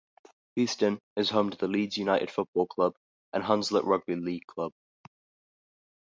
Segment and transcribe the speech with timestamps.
[0.55, 2.95] Beeston is home to the Leeds United football club
[3.33, 4.71] and Hunslet rugby league club.